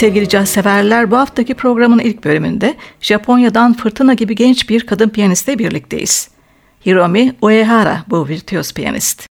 Sevgili 0.00 0.28
caz 0.28 0.48
severler 0.48 1.10
bu 1.10 1.16
haftaki 1.16 1.54
programın 1.54 1.98
ilk 1.98 2.24
bölümünde 2.24 2.74
Japonya'dan 3.00 3.74
fırtına 3.74 4.14
gibi 4.14 4.34
genç 4.34 4.68
bir 4.68 4.86
kadın 4.86 5.08
piyanistle 5.08 5.58
birlikteyiz. 5.58 6.28
Hiromi 6.86 7.34
Uehara 7.42 8.04
bu 8.08 8.28
virtüöz 8.28 8.72
piyanist. 8.74 9.26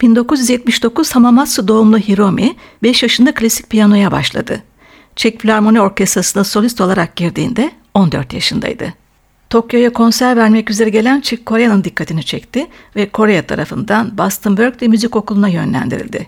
1979 0.00 1.12
Hamamatsu 1.14 1.68
doğumlu 1.68 1.98
Hiromi 1.98 2.54
5 2.82 3.02
yaşında 3.02 3.34
klasik 3.34 3.70
piyanoya 3.70 4.12
başladı. 4.12 4.62
Çek 5.16 5.40
Filarmoni 5.40 5.80
Orkestrası'na 5.80 6.44
solist 6.44 6.80
olarak 6.80 7.16
girdiğinde 7.16 7.70
14 7.94 8.32
yaşındaydı. 8.32 8.94
Tokyo'ya 9.50 9.92
konser 9.92 10.36
vermek 10.36 10.70
üzere 10.70 10.90
gelen 10.90 11.20
Chick 11.20 11.46
Corea'nın 11.46 11.84
dikkatini 11.84 12.24
çekti 12.24 12.66
ve 12.96 13.08
Korea 13.08 13.42
tarafından 13.42 14.18
Boston 14.18 14.56
Berkeley 14.56 14.88
Müzik 14.88 15.16
Okulu'na 15.16 15.48
yönlendirildi. 15.48 16.26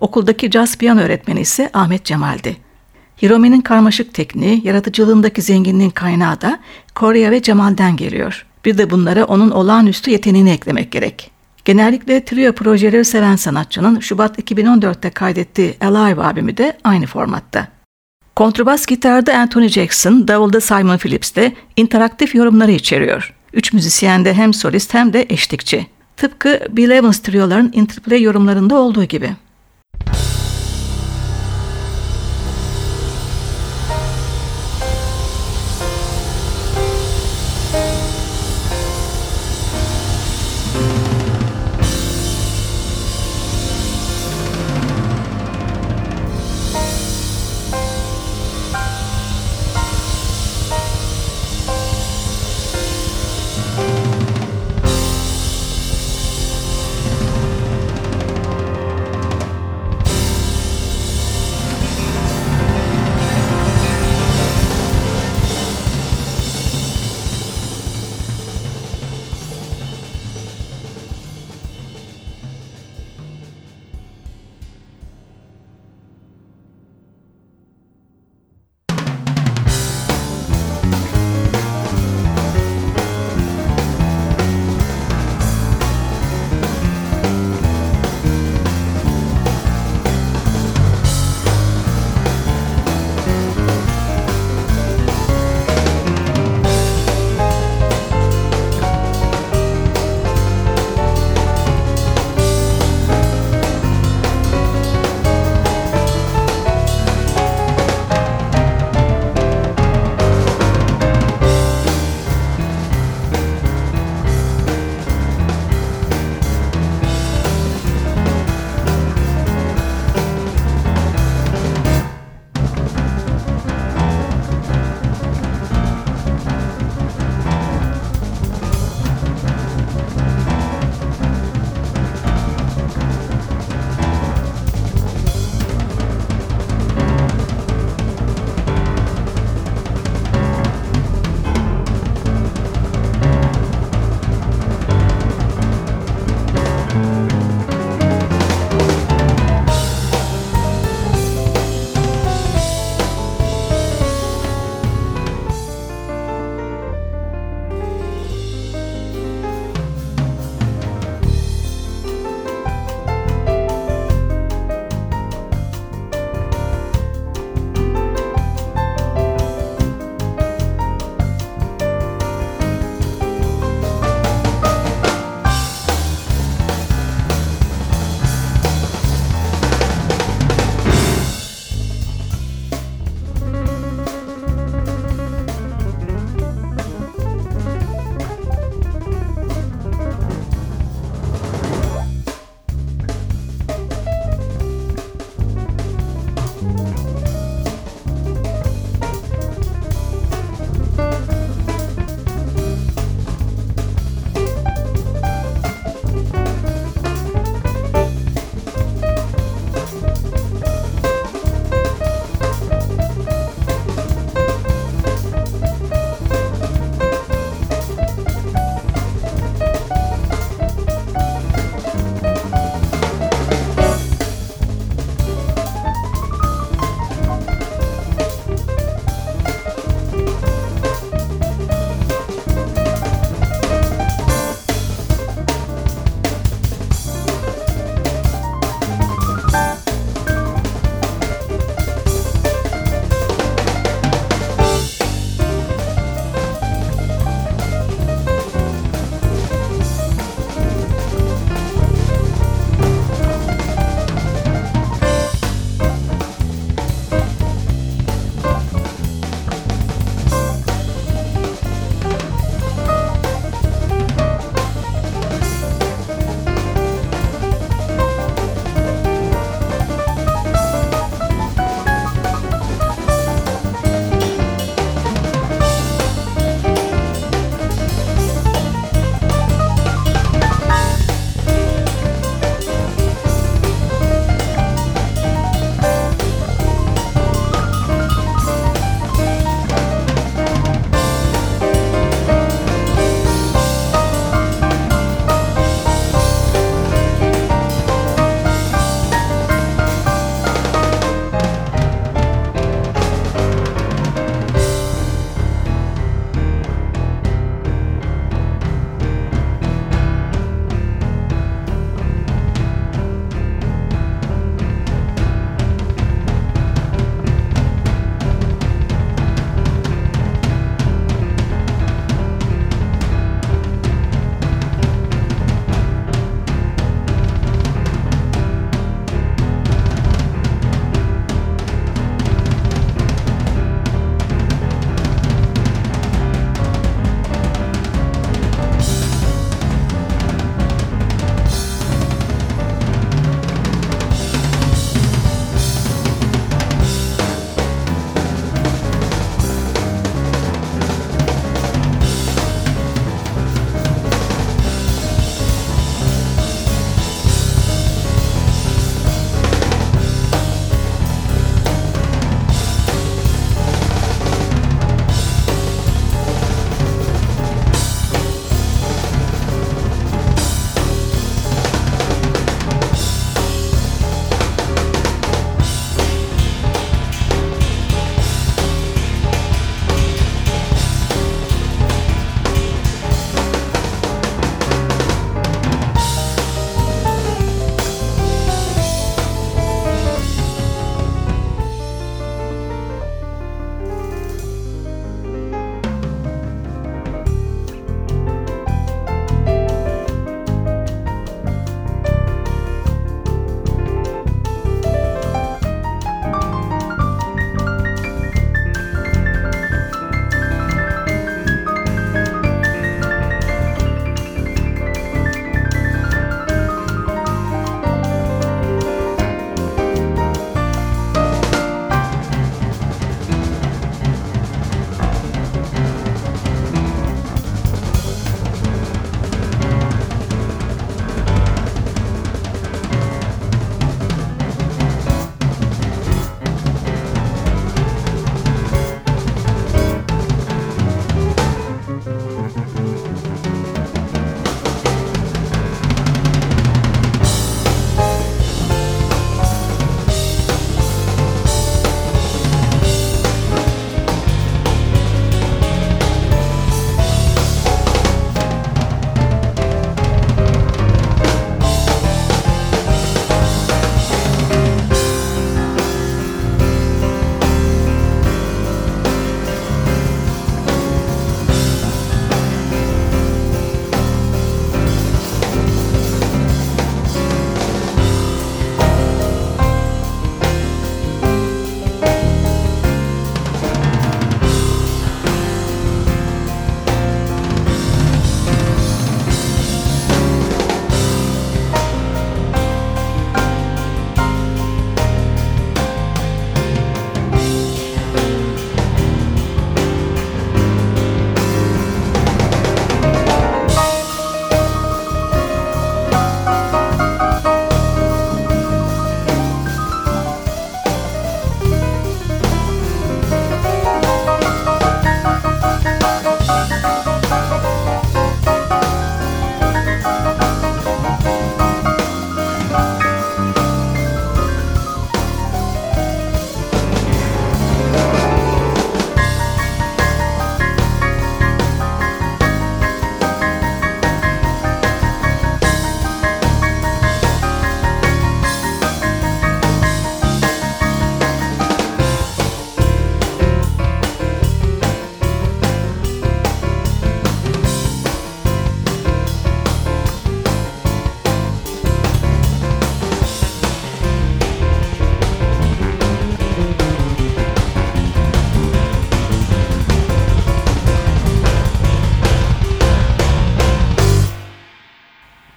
Okuldaki 0.00 0.50
caz 0.50 0.78
piyano 0.78 1.00
öğretmeni 1.00 1.40
ise 1.40 1.70
Ahmet 1.74 2.04
Cemal'di. 2.04 2.65
Hiromi'nin 3.22 3.60
karmaşık 3.60 4.14
tekniği, 4.14 4.60
yaratıcılığındaki 4.66 5.42
zenginliğin 5.42 5.90
kaynağı 5.90 6.40
da 6.40 6.58
Korea 6.94 7.30
ve 7.30 7.42
Cemal'den 7.42 7.96
geliyor. 7.96 8.46
Bir 8.64 8.78
de 8.78 8.90
bunlara 8.90 9.24
onun 9.24 9.50
olağanüstü 9.50 10.10
yeteneğini 10.10 10.50
eklemek 10.50 10.92
gerek. 10.92 11.30
Genellikle 11.64 12.24
trio 12.24 12.52
projeleri 12.52 13.04
seven 13.04 13.36
sanatçının 13.36 14.00
Şubat 14.00 14.38
2014'te 14.38 15.10
kaydettiği 15.10 15.74
Alive 15.80 16.22
albümü 16.22 16.56
de 16.56 16.78
aynı 16.84 17.06
formatta. 17.06 17.68
Kontrbas 18.36 18.86
gitarda 18.86 19.34
Anthony 19.38 19.68
Jackson, 19.68 20.28
davulda 20.28 20.60
Simon 20.60 20.96
Phillips 20.96 21.34
de 21.34 21.52
interaktif 21.76 22.34
yorumları 22.34 22.72
içeriyor. 22.72 23.34
Üç 23.52 23.72
müzisyen 23.72 24.24
de 24.24 24.34
hem 24.34 24.54
solist 24.54 24.94
hem 24.94 25.12
de 25.12 25.26
eşlikçi. 25.28 25.86
Tıpkı 26.16 26.60
Bill 26.70 26.90
Evans 26.90 27.18
trioların 27.18 27.70
interplay 27.72 28.22
yorumlarında 28.22 28.76
olduğu 28.76 29.04
gibi. 29.04 29.30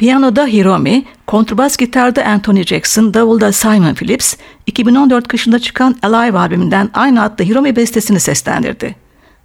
Piyanoda 0.10 0.48
Hiromi, 0.48 1.06
kontrbas 1.28 1.78
gitarda 1.78 2.26
Anthony 2.26 2.64
Jackson, 2.64 3.14
davulda 3.14 3.52
Simon 3.52 3.94
Phillips, 3.94 4.36
2014 4.66 5.28
kışında 5.28 5.60
çıkan 5.60 5.96
Alive 6.04 6.40
albümünden 6.40 6.90
aynı 6.94 7.24
adlı 7.24 7.44
Hiromi 7.46 7.76
bestesini 7.76 8.20
seslendirdi. 8.20 8.96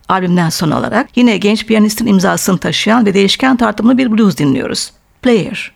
Albümden 0.09 0.49
son 0.49 0.71
olarak 0.71 1.17
yine 1.17 1.37
genç 1.37 1.67
piyanistin 1.67 2.07
imzasını 2.07 2.59
taşıyan 2.59 3.07
ve 3.07 3.15
değişken 3.15 3.57
tartımlı 3.57 3.99
bir 3.99 4.13
blues 4.13 4.37
dinliyoruz. 4.37 4.93
Player. 5.23 5.74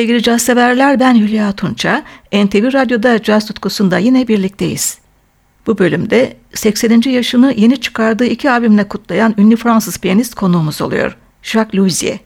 Sevgili 0.00 0.22
caz 0.22 0.42
severler 0.42 1.00
ben 1.00 1.14
Hülya 1.14 1.52
Tunça. 1.52 2.02
NTV 2.32 2.72
Radyo'da 2.72 3.22
caz 3.22 3.46
tutkusunda 3.46 3.98
yine 3.98 4.28
birlikteyiz. 4.28 4.98
Bu 5.66 5.78
bölümde 5.78 6.36
80. 6.54 7.02
yaşını 7.10 7.54
yeni 7.56 7.80
çıkardığı 7.80 8.24
iki 8.24 8.50
albümle 8.50 8.88
kutlayan 8.88 9.34
ünlü 9.38 9.56
Fransız 9.56 9.98
piyanist 9.98 10.34
konuğumuz 10.34 10.82
oluyor. 10.82 11.16
Jacques 11.42 11.74
Louisier. 11.80 12.18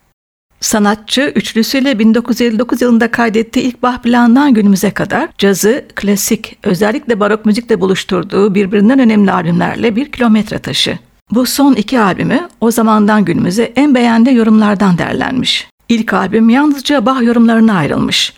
Sanatçı 0.60 1.32
üçlüsüyle 1.34 1.98
1959 1.98 2.82
yılında 2.82 3.10
kaydettiği 3.10 3.64
ilk 3.64 3.82
Bach 3.82 4.02
planından 4.02 4.54
günümüze 4.54 4.90
kadar 4.90 5.28
cazı, 5.38 5.84
klasik, 5.94 6.58
özellikle 6.62 7.20
barok 7.20 7.46
müzikle 7.46 7.80
buluşturduğu 7.80 8.54
birbirinden 8.54 8.98
önemli 8.98 9.32
albümlerle 9.32 9.96
bir 9.96 10.12
kilometre 10.12 10.58
taşı. 10.58 10.98
Bu 11.30 11.46
son 11.46 11.74
iki 11.74 12.00
albümü 12.00 12.48
o 12.60 12.70
zamandan 12.70 13.24
günümüze 13.24 13.72
en 13.76 13.94
beğendi 13.94 14.34
yorumlardan 14.34 14.98
derlenmiş. 14.98 15.73
İlk 15.88 16.14
albüm 16.14 16.48
yalnızca 16.48 17.06
Bach 17.06 17.22
yorumlarına 17.22 17.76
ayrılmış. 17.76 18.34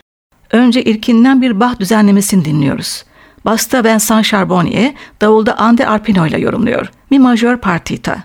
Önce 0.53 0.85
ilkinden 0.85 1.43
bir 1.43 1.61
Bach 1.61 1.81
düzenlemesini 1.81 2.45
dinliyoruz. 2.45 3.05
Basta 3.45 3.85
Vincent 3.85 4.25
Charbonnier, 4.25 4.95
davulda 5.21 5.59
Ande 5.59 5.87
Arpino 5.87 6.27
ile 6.27 6.41
yorumluyor. 6.41 6.91
Mi 7.11 7.19
majör 7.19 7.57
partita. 7.57 8.23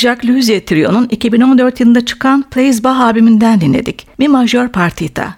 Jacques 0.00 0.30
Louisier 0.30 0.60
Trio'nun 0.60 1.08
2014 1.10 1.80
yılında 1.80 2.04
çıkan 2.04 2.42
Plays 2.42 2.84
Bach 2.84 3.00
albümünden 3.00 3.60
dinledik. 3.60 4.06
Mi 4.18 4.28
Major 4.28 4.68
Partita. 4.68 5.34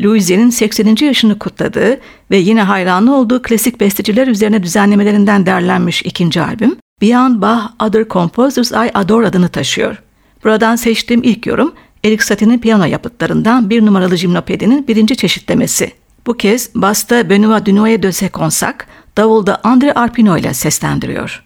Louisier'in 0.00 0.50
80. 0.50 0.96
yaşını 1.00 1.38
kutladığı 1.38 2.00
ve 2.30 2.36
yine 2.36 2.62
hayranlı 2.62 3.14
olduğu 3.14 3.42
klasik 3.42 3.80
besteciler 3.80 4.26
üzerine 4.26 4.62
düzenlemelerinden 4.62 5.46
derlenmiş 5.46 6.02
ikinci 6.02 6.40
albüm, 6.40 6.76
Beyond 7.02 7.42
Bach 7.42 7.62
Other 7.80 8.08
Composers 8.08 8.72
I 8.72 8.90
Adore 8.94 9.26
adını 9.26 9.48
taşıyor. 9.48 10.02
Buradan 10.44 10.76
seçtiğim 10.76 11.22
ilk 11.22 11.46
yorum, 11.46 11.74
Erik 12.04 12.22
Satie'nin 12.22 12.58
piyano 12.58 12.84
yapıtlarından 12.84 13.70
bir 13.70 13.86
numaralı 13.86 14.16
jimnopedinin 14.16 14.88
birinci 14.88 15.16
çeşitlemesi. 15.16 15.92
Bu 16.26 16.34
kez 16.34 16.70
basta 16.74 17.20
Benoît 17.20 17.66
Dunoyer 17.66 18.02
de 18.02 18.12
Seconsac, 18.12 18.76
davulda 19.16 19.54
André 19.64 19.92
Arpino 19.92 20.38
ile 20.38 20.54
seslendiriyor. 20.54 21.45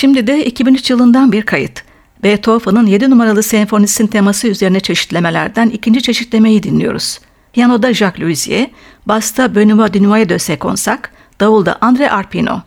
Şimdi 0.00 0.26
de 0.26 0.44
2003 0.44 0.90
yılından 0.90 1.32
bir 1.32 1.42
kayıt. 1.42 1.82
Beethoven'ın 2.22 2.86
7 2.86 3.10
numaralı 3.10 3.42
senfonisinin 3.42 4.08
teması 4.08 4.48
üzerine 4.48 4.80
çeşitlemelerden 4.80 5.68
ikinci 5.68 6.02
çeşitlemeyi 6.02 6.62
dinliyoruz. 6.62 7.20
Piyanoda 7.52 7.94
Jacques 7.94 8.22
Louisier, 8.22 8.70
basta 9.06 9.54
Benoît 9.54 9.94
Dunoyer 9.94 10.28
de 10.28 10.38
Seconsac, 10.38 11.02
davulda 11.40 11.72
André 11.72 12.08
Arpino. 12.08 12.62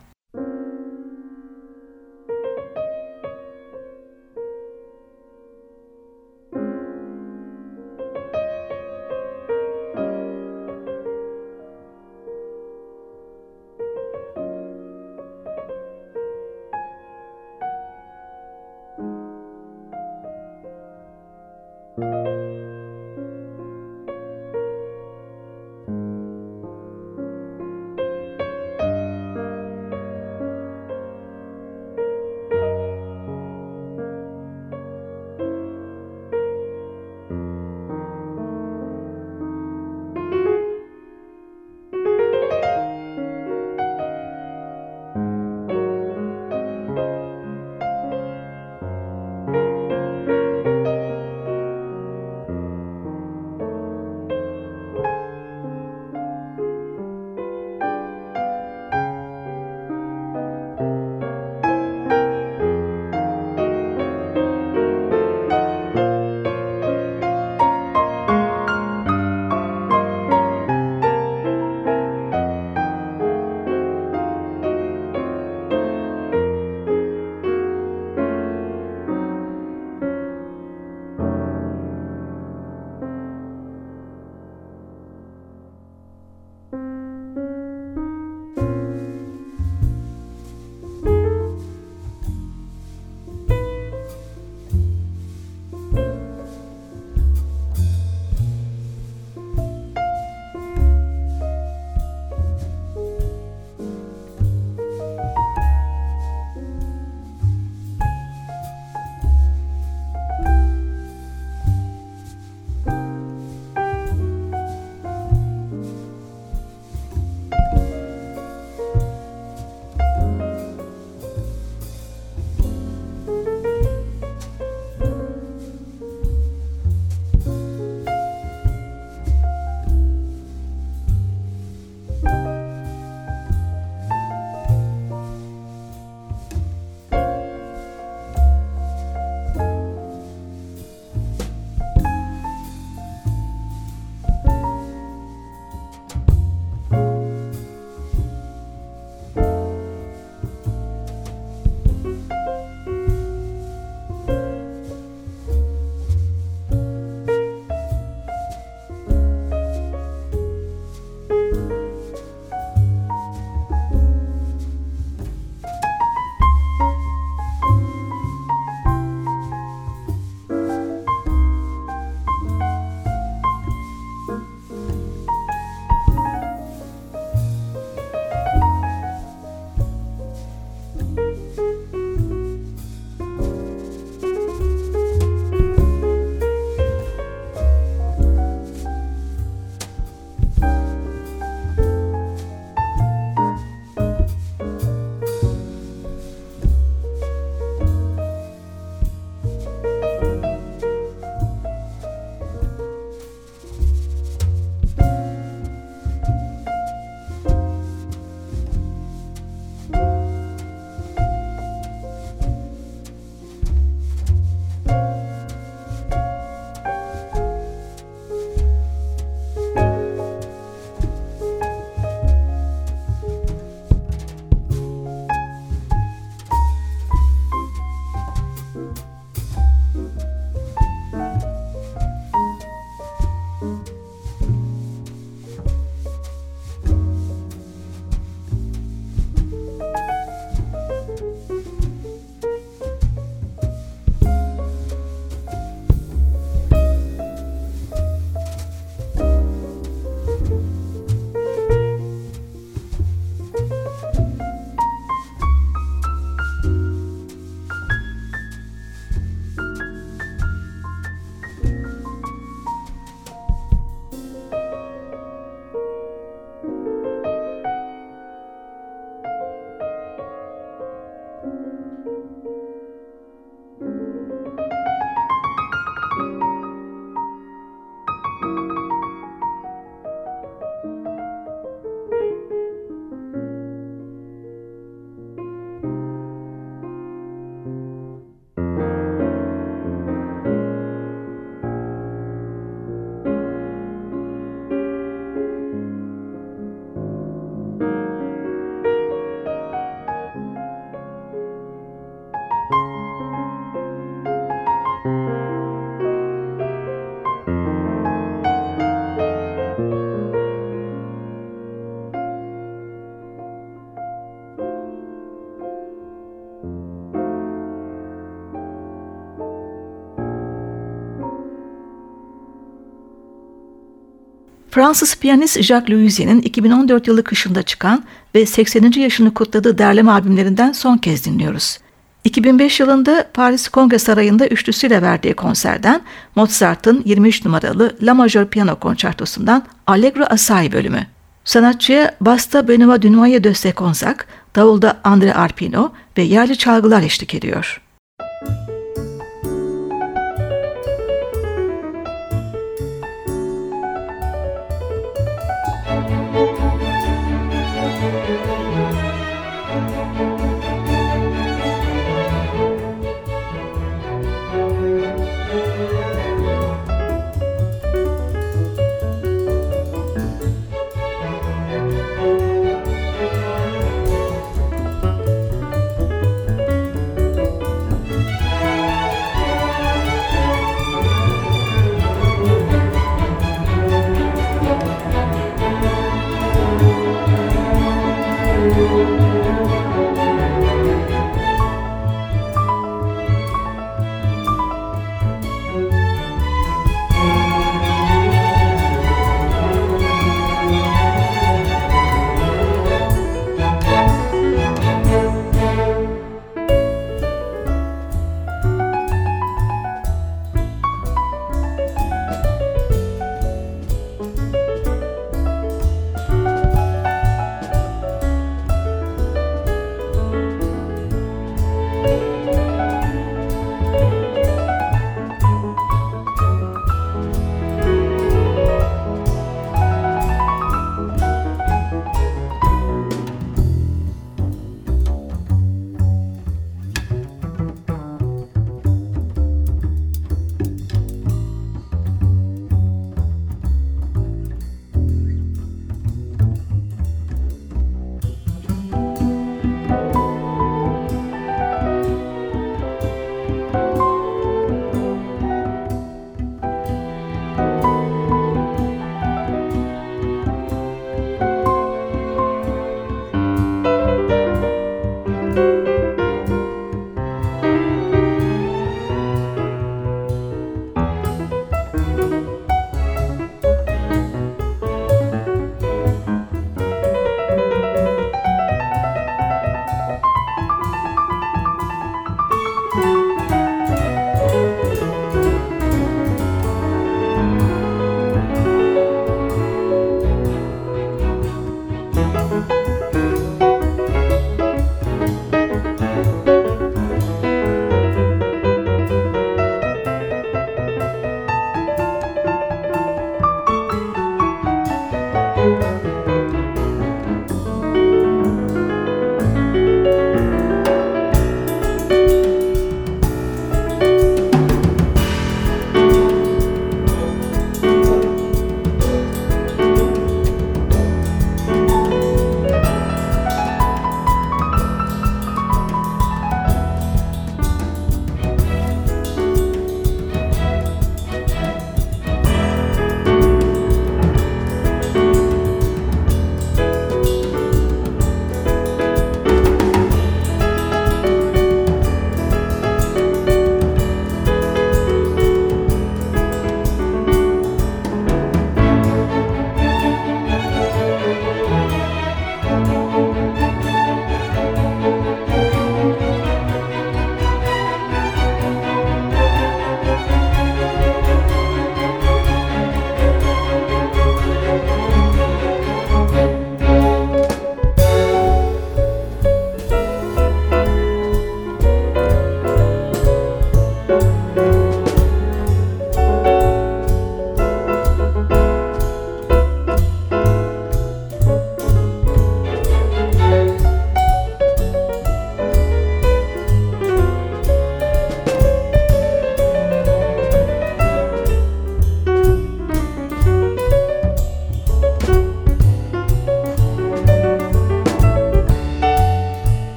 Fransız 324.74 325.16
piyanist 325.16 325.62
Jacques 325.62 325.90
Louisier'in 325.90 326.42
2014 326.42 327.08
yılı 327.08 327.24
kışında 327.24 327.64
çıkan 327.64 328.04
ve 328.36 328.46
80. 328.46 328.92
yaşını 328.92 329.34
kutladığı 329.34 329.78
derleme 329.78 330.12
albümlerinden 330.12 330.72
son 330.72 330.98
kez 330.98 331.26
dinliyoruz. 331.26 331.80
2005 332.24 332.80
yılında 332.80 333.30
Paris 333.34 333.70
Kongre 333.70 334.00
Sarayı'nda 334.00 334.48
üçlüsüyle 334.48 335.02
verdiği 335.02 335.34
konserden 335.34 336.02
Mozart'ın 336.36 337.02
23 337.06 337.46
numaralı 337.46 337.98
La 338.02 338.14
Major 338.14 338.46
Piyano 338.46 338.76
Konçertosu'ndan 338.80 339.64
Allegro 339.88 340.24
Assai 340.24 340.72
bölümü. 340.72 341.08
Sanatçıya 341.46 342.16
Basta 342.22 342.60
Benoît 342.60 343.02
Dunoyer 343.02 343.44
de 343.44 343.54
Seconzac, 343.54 344.18
davulda 344.56 345.00
Andre 345.04 345.34
Arpino 345.34 345.92
ve 346.18 346.22
yerli 346.22 346.58
çalgılar 346.58 347.02
eşlik 347.02 347.36
ediyor. 347.36 347.82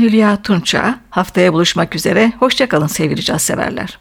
Hülya 0.00 0.42
Tunça. 0.42 0.98
Haftaya 1.10 1.52
buluşmak 1.52 1.96
üzere. 1.96 2.32
Hoşçakalın 2.38 2.86
sevgili 2.86 3.22
caz 3.22 3.42
severler. 3.42 3.98